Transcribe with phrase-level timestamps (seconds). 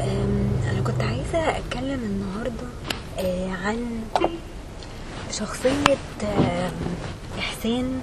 [0.00, 2.66] أنا كنت عايزة أتكلم النهاردة
[3.18, 4.00] آه، عن
[5.32, 6.72] شخصية آم،
[7.38, 8.00] إحسان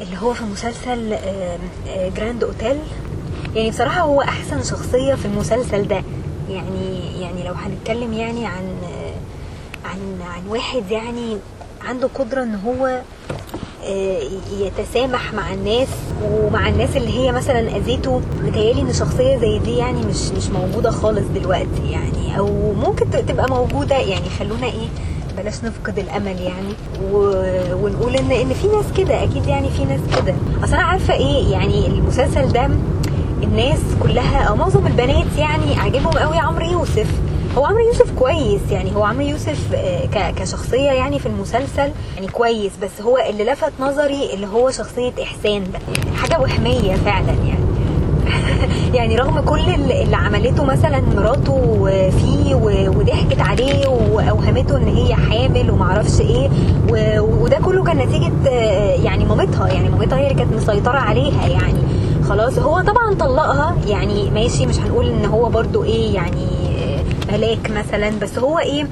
[0.00, 1.58] اللي هو في مسلسل آم،
[1.88, 2.76] آه، جراند أوتيل
[3.54, 6.02] يعني بصراحة هو أحسن شخصية في المسلسل ده.
[6.50, 11.38] يعني يعني لو هنتكلم يعني عن آه، عن عن واحد يعني
[11.84, 13.02] عنده قدرة إن هو آه،
[14.60, 15.88] يتسامح مع الناس
[16.32, 18.20] ومع الناس اللي هي مثلا أذيته.
[18.44, 23.48] متهيألي إن شخصية زي دي يعني مش مش موجودة خالص دلوقتي يعني أو ممكن تبقى
[23.50, 23.96] موجودة.
[23.96, 24.88] يعني خلونا إيه
[25.36, 26.74] بلاش نفقد الأمل يعني.
[27.12, 27.18] و...
[27.84, 30.34] ونقول إن إن في ناس كده أكيد يعني في ناس كده.
[30.64, 32.68] أصل أنا عارفة إيه يعني المسلسل ده
[33.42, 37.06] الناس كلها أو معظم البنات يعني عاجبهم قوي عمرو يوسف.
[37.58, 42.72] هو عمرو يوسف كويس يعني هو عمرو يوسف آه، كشخصية يعني في المسلسل يعني كويس
[42.82, 45.78] بس هو اللي لفت نظري اللي هو شخصية إحسان ده.
[46.16, 47.64] حاجة وهمية فعلا يعني.
[48.94, 52.54] يعني رغم كل اللي عملته مثلا مراته فيه
[52.88, 56.50] وضحكت عليه وأوهمته إن هي حامل ومعرفش إيه
[57.20, 61.78] وده كله كان نتيجة آه، يعني مامتها يعني مامتها هي اللي كانت مسيطرة عليها يعني.
[62.28, 66.63] خلاص هو طبعا طلقها يعني ماشي مش هنقول إن هو برضو إيه يعني
[67.32, 68.86] ملاك مثلا بس هو إيه؟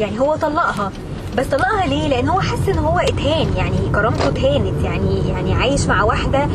[0.00, 0.92] يعني هو طلقها.
[1.38, 5.86] بس طلقها ليه؟ لأن هو حس إن هو اتهان يعني كرامته اتهانت يعني يعني عايش
[5.86, 6.48] مع واحدة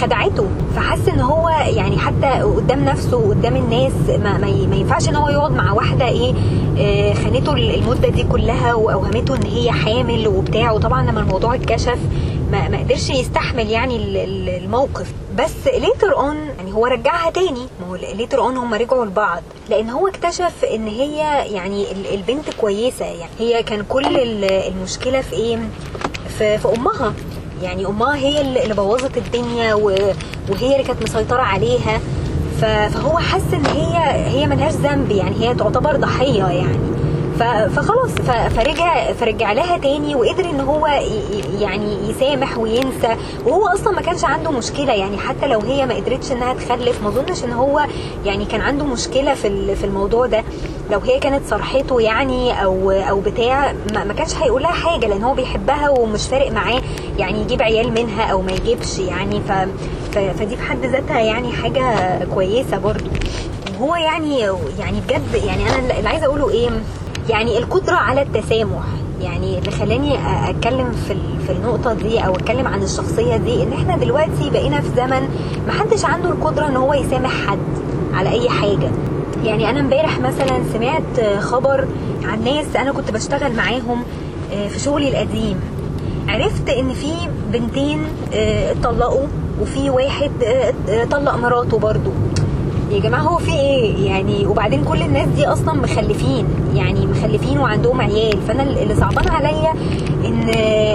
[0.00, 0.46] خدعته.
[0.76, 5.50] فحس إن هو يعني حتى قدام نفسه وقدام الناس ما, ما, ينفعش إن هو يقعد
[5.52, 6.34] مع واحدة إيه؟
[6.78, 10.72] آه، خانته المدة دي كلها وأوهمته إن هي حامل وبتاع.
[10.72, 11.98] وطبعا لما الموضوع اتكشف
[12.52, 15.12] ما, ما قدرش يستحمل يعني ال- ال- الموقف.
[15.38, 17.66] بس later on يعني هو رجعها تاني.
[17.96, 21.16] later on هم رجعوا لبعض لأن هو اكتشف ان هي
[21.54, 25.58] يعني ال- البنت كويسة يعني هي كان كل ال- المشكلة في إيه؟
[26.38, 27.12] في, في امها.
[27.62, 32.00] يعني امها هي اللي بوظت الدنيا وهي اللي كانت مسيطرة عليها.
[32.60, 33.96] فهو حس ان هي
[34.28, 36.78] هي ملهاش ذنب يعني هي تعتبر ضحية يعني.
[37.76, 38.10] فخلاص
[38.56, 40.86] فرجع فرجع لها تاني وقدر إن هو
[41.60, 43.16] يعني يسامح وينسى.
[43.46, 47.08] وهو أصلا ما كانش عنده مشكلة يعني حتى لو هي ما قدرتش إنها تخلف ما
[47.08, 47.86] أظنش إن هو
[48.24, 50.44] يعني كان عنده مشكلة في في الموضوع ده.
[50.90, 55.34] لو هي كانت صرحته يعني أو أو بتاع ما كانش هيقول لها حاجة لأن هو
[55.34, 56.82] بيحبها ومش فارق معاه
[57.18, 59.40] يعني يجيب عيال منها أو ما يجيبش يعني.
[59.48, 59.52] ف
[60.38, 61.84] فدي في حد ذاتها يعني حاجة
[62.34, 63.10] كويسة برضو.
[63.80, 64.38] وهو يعني
[64.78, 66.68] يعني بجد يعني أنا اللي عايزة أقوله إيه
[67.30, 68.84] يعني القدرة على التسامح
[69.22, 70.18] يعني اللي خلاني
[70.50, 71.14] أتكلم في
[71.46, 75.28] في النقطة دي أو أتكلم عن الشخصية دي إن إحنا دلوقتي بقينا في زمن
[75.68, 77.58] محدش عنده القدرة إن هو يسامح حد
[78.14, 78.90] على أي حاجة.
[79.44, 81.88] يعني أنا إمبارح مثلا سمعت خبر
[82.24, 84.02] عن ناس أنا كنت بشتغل معاهم
[84.52, 85.60] آه، في شغلي القديم.
[86.28, 87.12] عرفت إن في
[87.52, 88.02] بنتين
[88.34, 89.26] آه، اتطلقوا
[89.62, 90.30] وفي واحد
[90.88, 92.10] آه، طلق مراته برضو.
[92.90, 98.00] يا جماعة هو في إيه؟ يعني وبعدين كل الناس دي أصلا مخلفين يعني مخلفين وعندهم
[98.00, 98.42] عيال.
[98.48, 99.70] فأنا اللي صعبان عليا
[100.24, 100.48] ان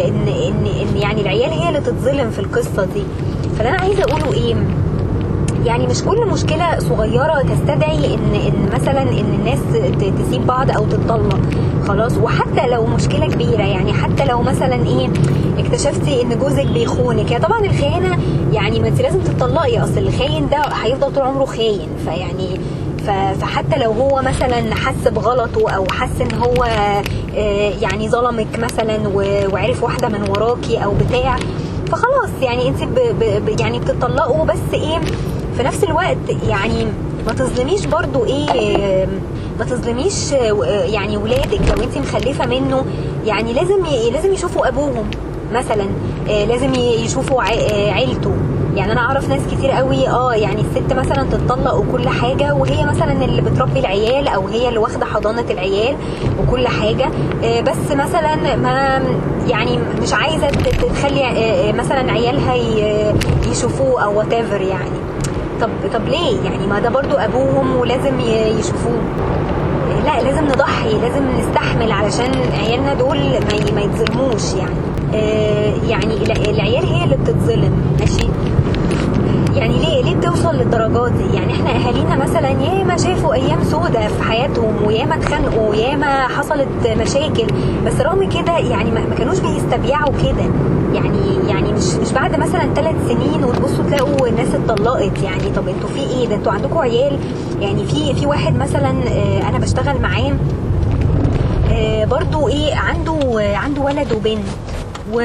[0.06, 3.04] ان ان, إن يعني العيال هي اللي تتظلم في القصة دي.
[3.58, 4.56] فاللي أنا عايزة أقوله إيه؟
[5.66, 9.60] يعني مش كل مشكلة صغيرة تستدعي ان إن مثلا إن الناس
[10.26, 11.40] تسيب بعض أو تتطلق.
[11.88, 12.18] خلاص.
[12.18, 15.08] وحتى لو مشكلة كبيرة يعني حتى لو مثلا إيه
[15.58, 17.32] اكتشفتي إن جوزك بيخونك.
[17.32, 18.18] يا طبعا الخيانة
[18.54, 19.80] يعني ما أنت لازم تتطلقي.
[19.84, 21.88] أصل الخاين ده هيفضل طول عمره خاين.
[22.06, 22.60] فيعني
[23.42, 26.64] فحتى لو هو مثلا حس بغلطه أو حس إن هو
[27.38, 28.98] آه، يعني ظلمك مثلا
[29.54, 31.36] وعرف واحدة من وراكي أو بتاع
[31.92, 32.30] فخلاص.
[32.42, 32.96] يعني أنت ب
[33.46, 35.00] ب- يعني بتطلقوا بس إيه
[35.58, 36.18] في نفس الوقت
[36.50, 36.86] يعني
[37.28, 39.08] ما تظلميش برضو إيه
[39.60, 40.32] ما تظلميش
[40.86, 42.86] يعني ولادك لو انت مخلفة منه.
[43.26, 45.12] يعني لازم لازم يشوفوا ابوهم
[45.54, 45.86] مثلا
[46.30, 48.32] آه، لازم يشوفوا آه، عيلته.
[48.76, 53.12] يعني أنا أعرف ناس كتير قوي آه يعني الست مثلا تتطلق وكل حاجة وهي مثلا
[53.26, 55.96] اللي بتربي العيال أو هي اللي واخدة حضانة العيال
[56.40, 57.10] وكل حاجة.
[57.44, 59.02] آه، بس مثلا ما
[59.48, 62.56] يعني مش عايزة تخلي مثلا عيالها
[63.52, 65.06] يشوفوه أو وات يعني.
[65.62, 68.20] طب طب ليه؟ يعني ما ده برضو أبوهم ولازم
[68.60, 69.00] يشوفوه.
[70.06, 73.18] لا لازم نضحي لازم نستحمل علشان عيالنا دول
[73.76, 74.76] ما يتظلموش يعني.
[75.16, 78.28] آه يعني الع- العيال هي اللي بتتظلم ماشي؟
[79.56, 84.24] يعني ليه ليه بتوصل للدرجات دي؟ يعني إحنا أهالينا مثلا ياما شافوا أيام سودة في
[84.24, 86.68] حياتهم وياما اتخانقوا وياما حصلت
[87.02, 87.48] مشاكل.
[87.86, 90.46] بس رغم كده يعني ما كانوش بيستبيعوا كده.
[90.96, 95.50] يعني يعني مش مش بعد مثلا ثلاث سنين وتبصوا تلاقوا الناس اتطلقت يعني.
[95.56, 97.20] طب أنتوا في إيه؟ ده أنتوا عندكم عيال؟
[97.62, 100.34] يعني في في واحد مثلا آه، أنا بشتغل معاه
[101.72, 103.20] آه، برضو إيه عنده
[103.56, 104.46] عنده ولد وبنت
[105.14, 105.18] و...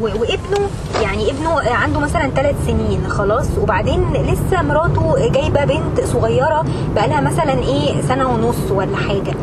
[0.00, 0.04] و...
[0.04, 0.68] وابنه
[1.02, 3.46] يعني ابنه عنده مثلا ثلاث سنين خلاص.
[3.62, 6.64] وبعدين لسه مراته جايبة بنت صغيرة
[6.94, 9.34] بقالها مثلا إيه سنة ونص ولا حاجة.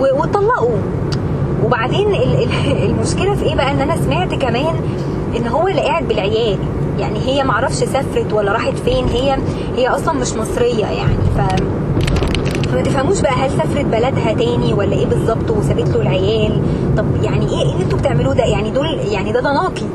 [0.00, 0.20] و...
[0.22, 0.76] وطلقوا
[1.66, 4.74] وبعدين ال- ال- المشكلة في إيه بقى؟ إن أنا سمعت كمان
[5.36, 6.58] إن هو اللي قاعد بالعيال.
[6.98, 9.04] يعني هي معرفش سافرت ولا راحت فين.
[9.08, 9.36] هي
[9.76, 11.16] هي أصلا مش مصرية يعني.
[11.36, 11.40] ف
[12.70, 16.62] فما تفهموش بقى هل سافرت بلدها تاني ولا إيه بالظبط؟ وسابت له العيال.
[16.96, 19.86] طب يعني إيه إيه اللي أنتوا بتعملوه ده؟ يعني دول يعني ده ضناكي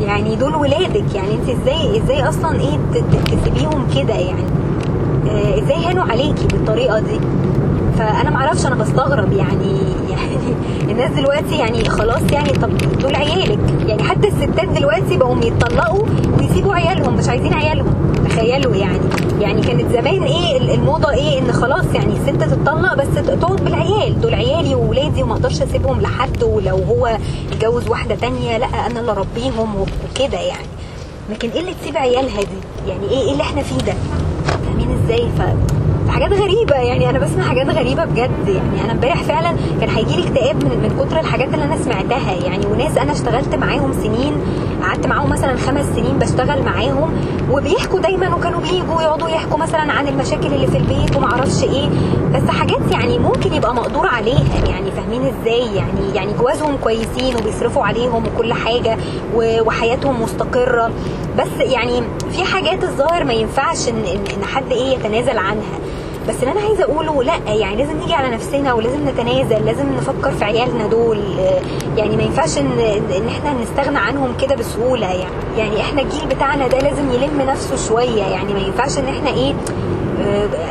[0.00, 1.14] يعني دول ولادك.
[1.14, 2.78] يعني أنت إزاي إزاي أصلا إيه
[3.26, 4.44] تسيبيهم كده يعني؟
[5.30, 7.20] آه، إزاي هانوا عليكي بالطريقة دي؟
[7.98, 9.80] فأنا معرفش أنا بستغرب يعني.
[10.90, 13.58] الناس دلوقتي يعني خلاص يعني طب دول عيالك.
[13.86, 16.06] يعني حتى الستات دلوقتي بقوا يتطلقوا
[16.38, 17.94] ويسيبوا عيالهم مش عايزين عيالهم.
[18.28, 19.00] تخيلوا يعني.
[19.40, 24.20] يعني كانت زمان إيه الموضة إيه إن خلاص يعني الست تتطلق بس تقعد بالعيال.
[24.20, 27.18] دول عيالي وولادي وما أقدرش أسيبهم لحد ولو هو
[27.52, 30.66] اتجوز واحدة تانية لأ أنا اللي أربيهم وكده يعني.
[31.30, 33.94] لكن إيه اللي تسيب عيالها دي؟ يعني إيه إيه اللي إحنا فيه ده؟
[34.46, 35.42] فاهمين إزاي؟ ف
[36.10, 40.28] حاجات غريبة يعني أنا بسمع حاجات غريبة بجد يعني أنا امبارح فعلا كان هيجي لي
[40.28, 44.32] اكتئاب من, من كتر الحاجات اللي أنا سمعتها يعني وناس أنا اشتغلت معاهم سنين
[44.82, 47.12] قعدت معاهم مثلا خمس سنين بشتغل معاهم
[47.50, 51.88] وبيحكوا دايما وكانوا بيجوا يقعدوا يحكوا مثلا عن المشاكل اللي في البيت وما أعرفش إيه
[52.34, 57.84] بس حاجات يعني ممكن يبقى مقدور عليها يعني فاهمين إزاي؟ يعني يعني جوازهم كويسين وبيصرفوا
[57.84, 58.96] عليهم وكل حاجة
[59.34, 60.90] وحياتهم مستقرة
[61.38, 62.02] بس يعني
[62.32, 64.04] في حاجات الظاهر ما ينفعش ان
[64.36, 65.78] إن حد إيه يتنازل عنها.
[66.30, 70.30] بس اللي أنا عايزة أقوله لأ يعني لازم نيجي على نفسنا ولازم نتنازل لازم نفكر
[70.30, 71.18] في عيالنا دول.
[71.96, 72.78] يعني ما ينفعش إن
[73.16, 77.76] إن إحنا نستغنى عنهم كده بسهولة يعني يعني إحنا الجيل بتاعنا ده لازم يلم نفسه
[77.88, 78.22] شوية.
[78.22, 79.54] يعني ما ينفعش إن إحنا إيه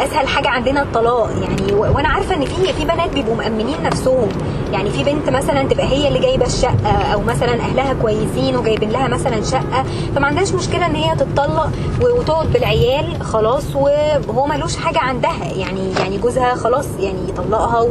[0.05, 1.29] أسهل حاجة عندنا الطلاق.
[1.41, 4.29] يعني وأنا عارفة إن في في بنات بيبقوا مأمنين نفسهم.
[4.73, 9.07] يعني في بنت مثلا تبقى هي اللي جايبة الشقة أو مثلا أهلها كويسين وجايبين لها
[9.07, 9.83] مثلا شقة.
[10.15, 11.69] فما عندهاش مشكلة إن هي تتطلق
[12.01, 15.45] وتقعد بالعيال خلاص وهو ملوش حاجة عندها.
[15.55, 17.81] يعني يعني جوزها خلاص يعني يطلقها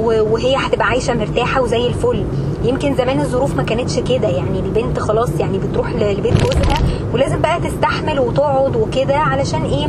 [0.00, 2.24] وهي هتبقى عايشة مرتاحة وزي الفل.
[2.64, 4.28] يمكن زمان الظروف ما كانتش كده.
[4.28, 6.78] يعني البنت خلاص يعني بتروح لبيت جوزها
[7.12, 9.88] ولازم بقى تستحمل وتقعد وكده علشان إيه؟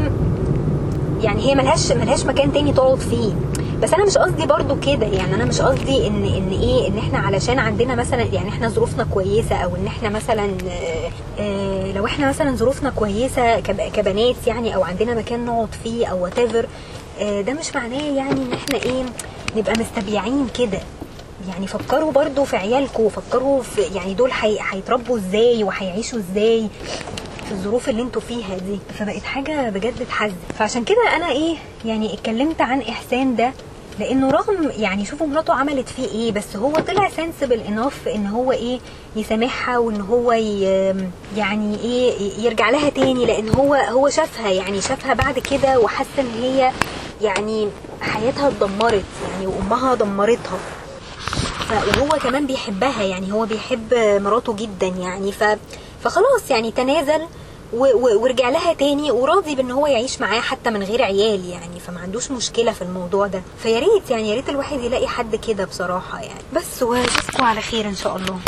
[1.24, 3.34] يعني هي ملهاش ملهاش مكان تاني تقعد فيه.
[3.82, 5.36] بس أنا مش قصدي برضو كده يعني.
[5.36, 9.56] أنا مش قصدي ان إن إيه إن إحنا علشان عندنا مثلا يعني إحنا ظروفنا كويسة
[9.56, 11.10] أو إن إحنا مثلا آه،
[11.42, 16.24] آه، لو إحنا مثلا ظروفنا كويسة كب- كبنات يعني أو عندنا مكان نقعد فيه أو
[16.24, 16.40] وات
[17.20, 19.04] ده مش معناه يعني إن إحنا إيه
[19.58, 20.80] نبقى مستبيعين كده.
[21.50, 26.68] يعني فكروا برضو في عيالكم فكروا في يعني دول هي- هيتربوا إزاي وهيعيشوا إزاي.
[27.46, 31.56] في الظروف اللي أنتوا فيها دي فبقت حاجة بجد تحزن فعشان كده أنا إيه
[31.86, 33.54] يعني اتكلمت عن إحسان ده
[34.00, 38.52] لأنه رغم يعني شوفوا مراته عملت فيه إيه بس هو طلع سنسبل انف إن هو
[38.52, 38.80] إيه
[39.16, 40.32] يسامحها وإن هو
[41.38, 46.32] يعني إيه يرجع لها تاني لأن هو هو شافها يعني شافها بعد كده وحس إن
[46.42, 46.72] هي
[47.22, 47.70] يعني
[48.02, 50.60] حياتها اتدمرت يعني وأمها دمرتها.
[51.98, 53.94] وهو كمان بيحبها يعني هو بيحب
[54.24, 55.44] مراته جدا يعني ف
[56.04, 57.22] فخلاص يعني تنازل
[57.74, 61.80] ورجع لها تاني وراضي بان هو يعيش معاه حتى من غير عيال يعني.
[61.80, 63.42] فما عندوش مشكلة في الموضوع ده.
[63.64, 66.42] فيا ريت يعني يا ريت الواحد يلاقي حد كده بصراحة يعني.
[66.56, 68.40] بس واشوفكم على خير إن شاء الله.